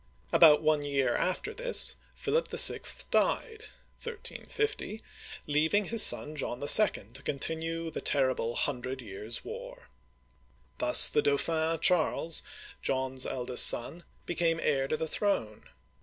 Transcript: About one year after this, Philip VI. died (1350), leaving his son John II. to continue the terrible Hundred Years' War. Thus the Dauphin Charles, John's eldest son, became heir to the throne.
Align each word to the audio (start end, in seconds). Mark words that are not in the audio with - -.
About 0.31 0.63
one 0.63 0.81
year 0.81 1.15
after 1.15 1.53
this, 1.53 1.95
Philip 2.15 2.47
VI. 2.47 2.79
died 3.11 3.65
(1350), 4.01 4.99
leaving 5.45 5.85
his 5.85 6.01
son 6.03 6.35
John 6.35 6.59
II. 6.59 6.67
to 6.67 7.21
continue 7.23 7.91
the 7.91 8.01
terrible 8.01 8.55
Hundred 8.55 8.99
Years' 9.03 9.45
War. 9.45 9.89
Thus 10.79 11.07
the 11.07 11.21
Dauphin 11.21 11.77
Charles, 11.81 12.41
John's 12.81 13.27
eldest 13.27 13.67
son, 13.67 14.03
became 14.25 14.59
heir 14.59 14.87
to 14.87 14.97
the 14.97 15.05
throne. 15.05 15.69